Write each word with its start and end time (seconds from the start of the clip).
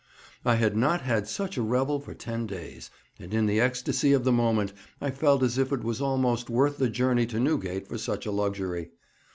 I 0.43 0.55
had 0.55 0.75
not 0.75 1.01
had 1.01 1.27
such 1.27 1.57
a 1.57 1.61
revel 1.61 1.99
for 1.99 2.15
ten 2.15 2.47
days, 2.47 2.89
and 3.19 3.31
in 3.35 3.45
the 3.45 3.59
ecstasy 3.59 4.13
of 4.13 4.23
the 4.23 4.31
moment 4.31 4.73
I 4.99 5.11
felt 5.11 5.43
as 5.43 5.59
if 5.59 5.71
it 5.71 5.83
was 5.83 6.01
almost 6.01 6.49
worth 6.49 6.77
the 6.77 6.89
journey 6.89 7.27
to 7.27 7.39
Newgate 7.39 7.87
for 7.87 7.99
such 7.99 8.25
a 8.25 8.31
luxury. 8.31 8.89